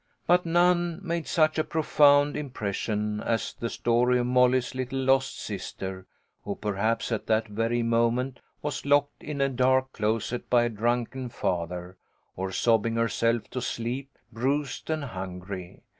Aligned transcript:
But 0.25 0.47
none 0.47 0.99
made 1.03 1.27
such 1.27 1.59
a 1.59 1.63
profound 1.63 2.35
im 2.35 2.49
pression 2.49 3.21
as 3.21 3.53
the 3.53 3.69
story 3.69 4.17
of 4.17 4.25
Molly's 4.25 4.73
little 4.73 4.97
lost 5.03 5.37
sister, 5.39 6.07
who 6.43 6.55
perhaps 6.55 7.11
at 7.11 7.27
that 7.27 7.47
very 7.47 7.83
moment 7.83 8.39
was 8.63 8.83
locked 8.83 9.21
in 9.23 9.41
a 9.41 9.47
dark 9.47 9.91
closet 9.93 10.49
by 10.49 10.63
a 10.63 10.69
drunken 10.69 11.29
father, 11.29 11.97
or 12.35 12.51
sobbing 12.51 12.95
herself 12.95 13.47
to 13.51 13.61
sleep, 13.61 14.17
bruised 14.33 14.89
and 14.89 15.03
hungry. 15.03 15.83